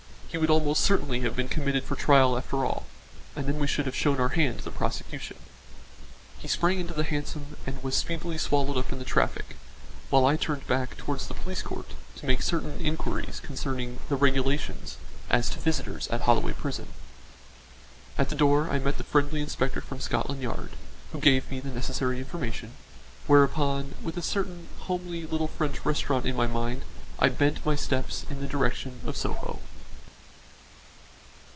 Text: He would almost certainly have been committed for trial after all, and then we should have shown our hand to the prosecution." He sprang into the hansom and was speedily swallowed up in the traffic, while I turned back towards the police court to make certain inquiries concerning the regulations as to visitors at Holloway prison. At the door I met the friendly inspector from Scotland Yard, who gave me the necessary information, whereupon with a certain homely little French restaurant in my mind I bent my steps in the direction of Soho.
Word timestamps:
He 0.31 0.37
would 0.37 0.49
almost 0.49 0.85
certainly 0.85 1.19
have 1.27 1.35
been 1.35 1.49
committed 1.49 1.83
for 1.83 1.97
trial 1.97 2.37
after 2.37 2.63
all, 2.63 2.85
and 3.35 3.47
then 3.47 3.59
we 3.59 3.67
should 3.67 3.85
have 3.85 3.93
shown 3.93 4.17
our 4.17 4.29
hand 4.29 4.59
to 4.59 4.63
the 4.63 4.71
prosecution." 4.71 5.35
He 6.39 6.47
sprang 6.47 6.79
into 6.79 6.93
the 6.93 7.03
hansom 7.03 7.57
and 7.67 7.83
was 7.83 7.95
speedily 7.97 8.37
swallowed 8.37 8.77
up 8.77 8.93
in 8.93 8.99
the 8.99 9.03
traffic, 9.03 9.57
while 10.09 10.25
I 10.25 10.37
turned 10.37 10.65
back 10.67 10.95
towards 10.95 11.27
the 11.27 11.33
police 11.33 11.61
court 11.61 11.87
to 12.15 12.25
make 12.25 12.41
certain 12.43 12.79
inquiries 12.79 13.41
concerning 13.41 13.99
the 14.07 14.15
regulations 14.15 14.95
as 15.29 15.49
to 15.49 15.59
visitors 15.59 16.07
at 16.07 16.21
Holloway 16.21 16.53
prison. 16.53 16.87
At 18.17 18.29
the 18.29 18.35
door 18.35 18.69
I 18.69 18.79
met 18.79 18.97
the 18.99 19.03
friendly 19.03 19.41
inspector 19.41 19.81
from 19.81 19.99
Scotland 19.99 20.41
Yard, 20.41 20.77
who 21.11 21.19
gave 21.19 21.51
me 21.51 21.59
the 21.59 21.71
necessary 21.71 22.19
information, 22.19 22.71
whereupon 23.27 23.95
with 24.01 24.15
a 24.15 24.21
certain 24.21 24.69
homely 24.79 25.25
little 25.25 25.49
French 25.49 25.83
restaurant 25.85 26.25
in 26.25 26.37
my 26.37 26.47
mind 26.47 26.83
I 27.19 27.27
bent 27.27 27.65
my 27.65 27.75
steps 27.75 28.25
in 28.29 28.39
the 28.39 28.47
direction 28.47 29.01
of 29.05 29.17
Soho. 29.17 29.59